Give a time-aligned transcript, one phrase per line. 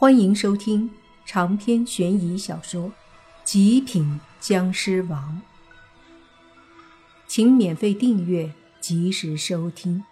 [0.00, 0.88] 欢迎收听
[1.26, 2.84] 长篇悬疑小说
[3.42, 5.42] 《极品僵尸王》，
[7.26, 10.04] 请免费订阅，及时收听。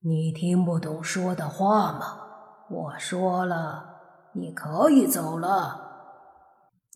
[0.00, 2.18] 你听不懂说的话吗？
[2.68, 6.20] 我说了，你可以走了。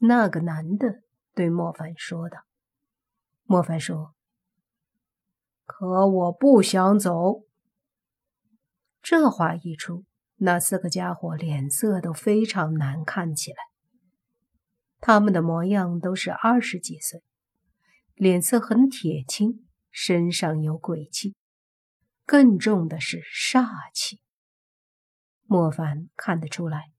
[0.01, 1.01] 那个男的
[1.35, 2.41] 对莫凡说道。
[3.45, 4.13] 莫凡说
[5.65, 7.45] ：“可我不想走。”
[9.09, 13.59] 这话一出，那四个家伙脸色都非常难看起来。
[14.99, 17.23] 他们的模样都是二十几岁，
[18.17, 21.37] 脸色很铁青，身上有鬼气，
[22.25, 24.19] 更重的是煞气。
[25.45, 26.91] 莫凡看得出来，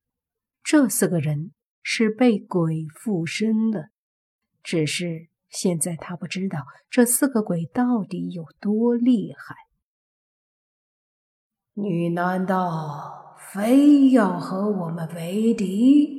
[0.64, 1.52] 这四个人
[1.84, 3.90] 是被鬼附身的，
[4.64, 9.67] 只是现在他不知道这四个鬼到底有多厉害。
[11.80, 16.10] 你难道非要和我们为敌？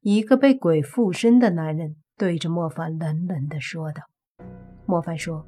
[0.00, 4.02] 一个被鬼附身的男人对着莫凡冷冷的说道。
[4.86, 5.46] 莫凡说：“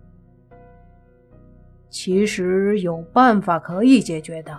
[1.88, 4.54] 其实有办法可以解决的。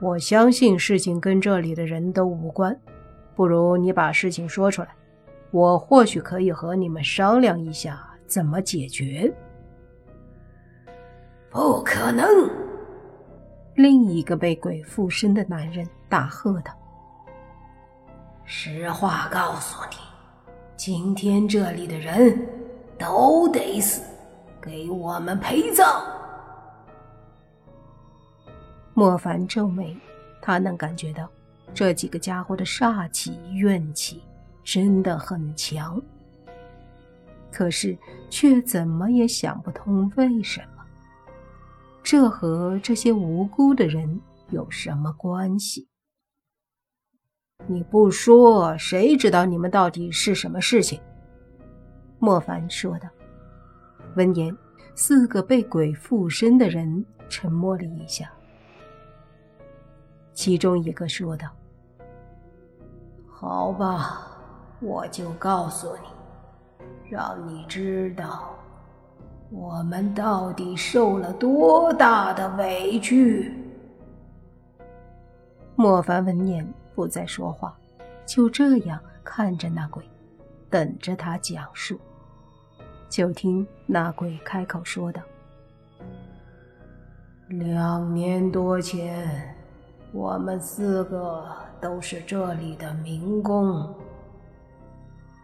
[0.00, 2.74] 我相信事情跟这里的人都无关。
[3.36, 4.88] 不如你把事情说出来，
[5.50, 9.30] 我或许可以和你们商量一下怎么解决。”
[11.54, 12.26] 不可能！
[13.76, 16.72] 另一个被鬼附身的男人大喝道
[18.44, 19.96] ：“实话告诉你，
[20.76, 22.36] 今天这里的人
[22.98, 24.02] 都得死，
[24.60, 26.04] 给我们陪葬。”
[28.92, 29.96] 莫凡皱眉，
[30.42, 31.28] 他能感觉到
[31.72, 34.20] 这几个家伙的煞气、怨气
[34.64, 36.02] 真的很强，
[37.52, 37.96] 可是
[38.28, 40.73] 却怎么也想不通为什么。
[42.04, 45.88] 这和这些无辜的人有什么关系？
[47.66, 51.00] 你不说，谁知道你们到底是什么事情？
[52.18, 53.08] 莫凡说道。
[54.16, 54.54] 闻言，
[54.94, 58.30] 四个被鬼附身的人沉默了一下。
[60.34, 61.48] 其中一个说道
[63.26, 64.26] ：“好吧，
[64.78, 66.08] 我就告诉你，
[67.10, 68.54] 让你知道。”
[69.54, 73.54] 我们到底受了多大的委屈？
[75.76, 77.76] 莫凡闻言不再说话，
[78.26, 80.02] 就这样看着那鬼，
[80.68, 81.96] 等着他讲述。
[83.08, 85.22] 就听那鬼开口说道
[87.46, 89.54] ：“两年多前，
[90.12, 91.46] 我们四个
[91.80, 93.88] 都是这里的民工。”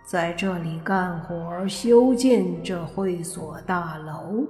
[0.04, 4.44] 在这里干活修建这会所大楼，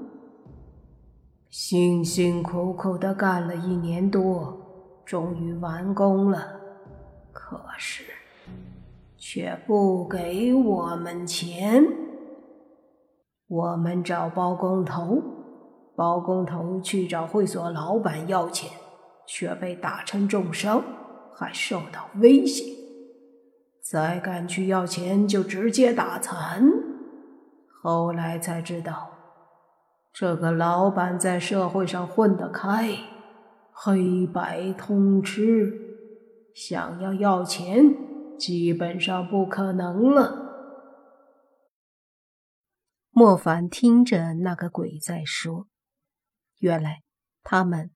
[1.50, 4.56] 辛辛苦苦的干了一年多，
[5.04, 6.58] 终于完工了。
[7.32, 8.04] 可是，
[9.18, 11.84] 却不给我们钱。
[13.46, 15.20] 我们找包工头，
[15.94, 18.70] 包工头去找会所老板要钱，
[19.26, 20.82] 却被打成重伤，
[21.34, 22.79] 还受到威胁。
[23.82, 26.62] 再敢去要钱，就直接打残。
[27.82, 29.10] 后来才知道，
[30.12, 32.90] 这个老板在社会上混得开，
[33.72, 35.72] 黑白通吃，
[36.54, 40.48] 想要要钱，基本上不可能了。
[43.12, 45.66] 莫凡听着那个鬼在说，
[46.58, 47.02] 原来
[47.42, 47.90] 他们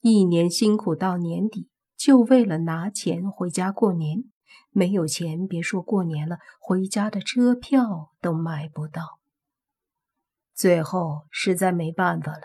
[0.00, 4.24] 一年辛苦到年底，就为了拿钱回家过年。
[4.70, 9.18] 没有钱，别说过年了，回家的车票都买不到。
[10.54, 12.42] 最后实在没办法了，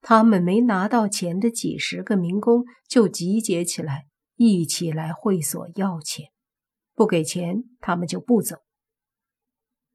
[0.00, 6.30] 他们没拿到钱的几十个民工就集结起来，一起来会所要钱。
[6.94, 8.56] 不给钱，他们就不走。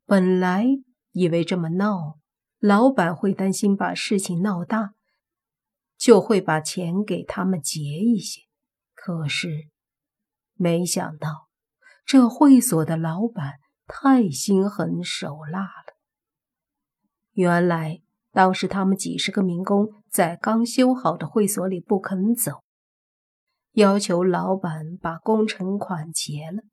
[0.06, 0.66] 本来
[1.12, 2.20] 以为这么闹，
[2.60, 4.94] 老板会担心把事情闹大，
[5.98, 8.42] 就会把钱给他们结一些。
[8.94, 9.73] 可是。
[10.64, 11.50] 没想到，
[12.06, 13.56] 这会所的老板
[13.86, 15.98] 太心狠手辣了。
[17.34, 18.00] 原来，
[18.32, 22.64] 当时他们几十个民工在刚修好的会所里不肯走，
[23.74, 26.64] 要求老板把工程款结了。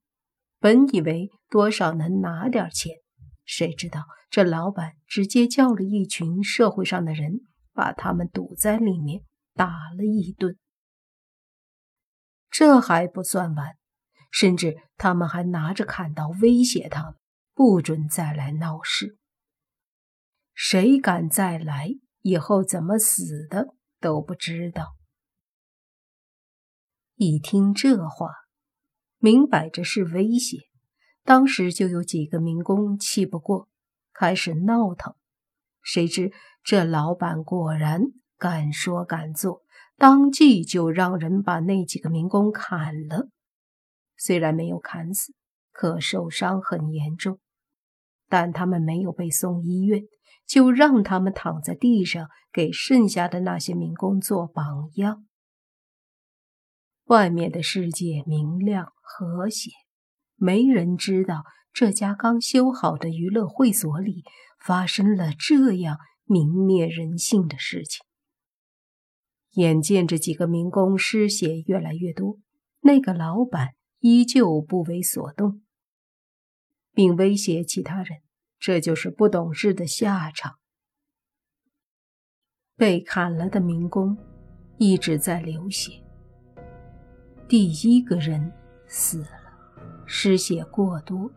[0.61, 2.95] 本以为多少能拿点钱，
[3.45, 7.41] 谁知道这老板直接叫了一群社会上的人，
[7.73, 9.67] 把他们堵在里面打
[9.99, 10.57] 了一顿。
[12.51, 13.77] 这还不算完，
[14.31, 17.15] 甚至他们还拿着砍刀威胁他们，
[17.55, 19.19] 不准再来闹事。
[20.55, 21.91] 谁敢再来，
[22.21, 24.97] 以后怎么死的都不知道。
[27.17, 28.31] 一听这话，
[29.19, 30.59] 明摆着是威胁，
[31.25, 33.69] 当时就有几个民工气不过，
[34.13, 35.15] 开始闹腾。
[35.83, 36.33] 谁知
[36.63, 38.03] 这老板果然
[38.39, 39.63] 敢说敢做，
[39.97, 43.29] 当即就让人把那几个民工砍了。
[44.21, 45.33] 虽然没有砍死，
[45.73, 47.41] 可受伤很严重。
[48.29, 50.03] 但他们没有被送医院，
[50.47, 55.27] 就让他们躺在地上，给剩下的那些民工做榜样。
[57.07, 59.71] 外面的世界明亮和谐，
[60.37, 64.23] 没人知道这家刚修好的娱乐会所里
[64.65, 65.97] 发生了这样
[66.27, 68.07] 泯灭人性的事情。
[69.55, 72.39] 眼见着几个民工失血越来越多，
[72.83, 73.71] 那个老板
[74.01, 75.63] 依旧不为所动。
[76.93, 78.19] 并威胁其他人，
[78.59, 80.57] 这就是不懂事的下场。
[82.77, 84.19] 被砍了的民工
[84.77, 85.93] 一直在流血。
[87.49, 88.53] 第一个人
[88.87, 89.31] 死了，
[90.05, 91.31] 失血过多。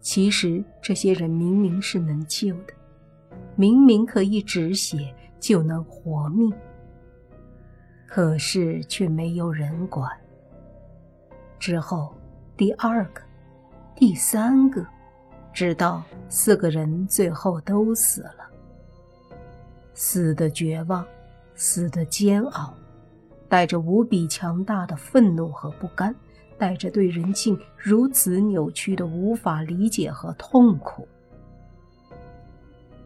[0.00, 2.74] 其实这些人明明是能救的，
[3.56, 6.52] 明明可以止血就能活命，
[8.06, 10.10] 可是却没有人管。
[11.64, 12.14] 之后，
[12.58, 13.22] 第二个。
[13.96, 14.86] 第三个，
[15.50, 18.46] 直到四个人最后都死了，
[19.94, 21.02] 死的绝望，
[21.54, 22.74] 死的煎熬，
[23.48, 26.14] 带着无比强大的愤怒和不甘，
[26.58, 31.08] 带着对人性如此扭曲的无法理解和痛苦。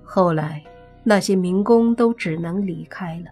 [0.02, 0.64] 后来，
[1.04, 3.30] 那些民工都只能离开了，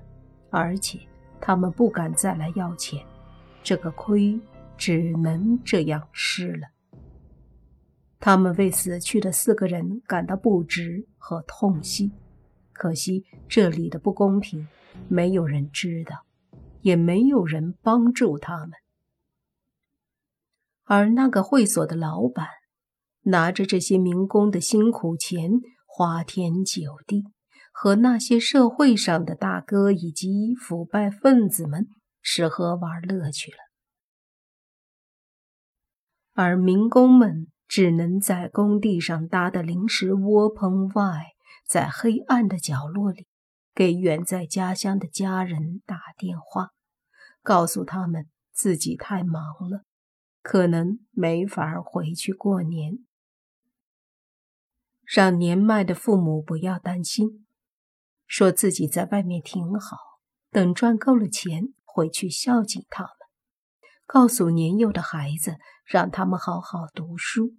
[0.50, 1.00] 而且
[1.40, 3.04] 他们不敢再来要钱，
[3.64, 4.38] 这个亏
[4.76, 6.68] 只能这样吃了。
[8.18, 12.12] 他们为死去的四个人感到不值和痛惜，
[12.72, 14.66] 可惜这里的不公平，
[15.08, 16.24] 没有人知道，
[16.80, 18.70] 也没有人帮助他们。
[20.84, 22.46] 而那个会所的老板，
[23.22, 27.24] 拿着这些民工的辛苦钱，花天酒地，
[27.72, 31.88] 和那些社会上的大哥以及腐败分子们
[32.22, 33.58] 吃喝玩乐去了，
[36.36, 37.48] 而民工们。
[37.68, 41.32] 只能在工地上搭的临时窝棚外，
[41.66, 43.26] 在黑暗的角落里，
[43.74, 46.70] 给远在家乡的家人打电话，
[47.42, 49.82] 告诉他们自己太忙了，
[50.42, 53.00] 可能没法回去过年，
[55.04, 57.44] 让年迈的父母不要担心，
[58.28, 59.96] 说自己在外面挺好，
[60.52, 63.25] 等赚够了钱回去孝敬他们。
[64.16, 67.52] 告诉年幼的孩子，让他们好好读书，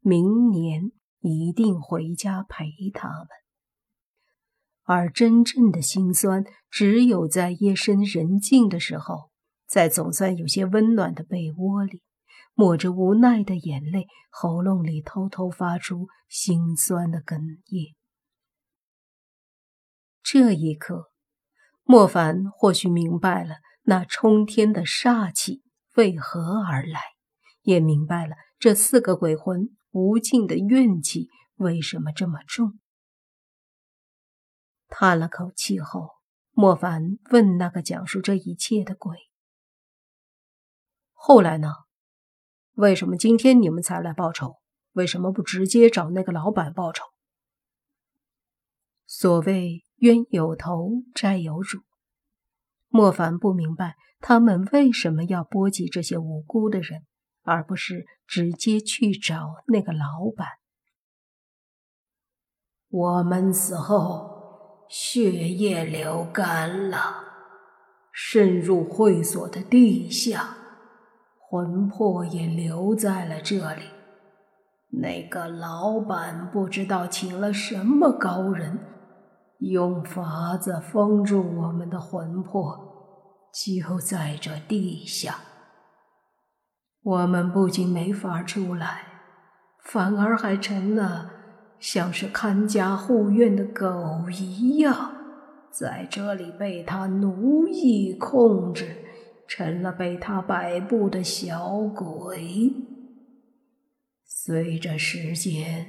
[0.00, 0.90] 明年
[1.20, 3.28] 一定回家陪他们。
[4.82, 9.30] 而真正的心酸，只有在夜深人静的时候，
[9.68, 12.02] 在总算有些温暖的被窝里，
[12.54, 17.94] 抹着无奈的眼泪，喉咙里偷偷发出心酸的哽咽。
[20.24, 21.12] 这一刻，
[21.84, 25.62] 莫凡或许明白了那冲天的煞气。
[25.94, 27.00] 为何而来？
[27.62, 32.78] 也明白了这四个鬼魂无尽的怨气为什么这么重。
[34.88, 36.08] 叹了口气后，
[36.52, 39.16] 莫凡问那个讲述这一切的鬼
[41.12, 41.68] ：“后来呢？
[42.72, 44.56] 为什么今天你们才来报仇？
[44.92, 47.04] 为什么不直接找那个老板报仇？”
[49.06, 51.82] 所谓冤有头，债有主。
[52.90, 53.96] 莫凡不明白。
[54.22, 57.06] 他们为什么要波及这些无辜的人，
[57.42, 60.46] 而不是直接去找那个老板？
[62.90, 66.98] 我们死后，血液流干了，
[68.12, 70.54] 渗入会所的地下，
[71.38, 73.84] 魂魄也留在了这里。
[74.92, 78.78] 那个老板不知道请了什么高人，
[79.60, 82.88] 用法子封住我们的魂魄。
[83.52, 85.40] 就在这地下，
[87.02, 89.02] 我们不仅没法出来，
[89.82, 91.30] 反而还成了
[91.80, 95.12] 像是看家护院的狗一样，
[95.72, 98.96] 在这里被他奴役控制，
[99.48, 102.72] 成了被他摆布的小鬼。
[104.24, 105.86] 随着时间，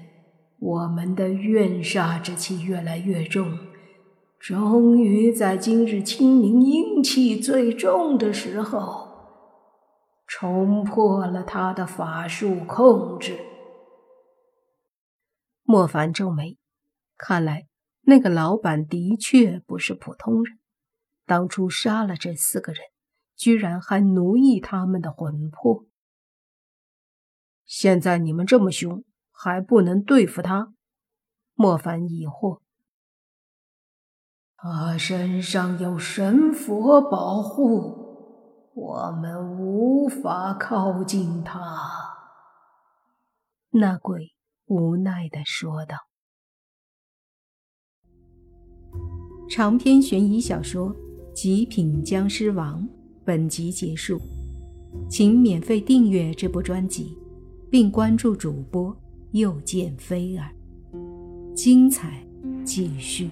[0.62, 3.58] 我们的怨煞之气越来越重。
[4.38, 9.08] 终于在今日清明阴气最重的时候，
[10.28, 13.40] 冲破了他的法术控制。
[15.64, 16.60] 莫凡皱眉，
[17.18, 17.68] 看来
[18.02, 20.60] 那个老板的确不是普通人，
[21.26, 22.84] 当初杀了这四个人，
[23.36, 25.86] 居然还奴役他们的魂魄。
[27.66, 29.04] 现在你们这么凶，
[29.44, 30.72] 还不能对付他？
[31.56, 32.60] 莫凡疑惑。
[34.56, 41.60] 他身上有神佛保护，我们无法靠近他。
[43.72, 44.32] 那鬼
[44.68, 45.98] 无奈的说道。
[49.50, 50.94] 长篇悬疑小说
[51.34, 52.84] 《极品僵尸王》
[53.26, 54.20] 本集结束，
[55.10, 57.18] 请免费订阅这部专辑，
[57.72, 58.96] 并关注主播
[59.32, 60.52] 又见飞儿，
[61.56, 62.26] 精彩
[62.66, 63.30] 继续。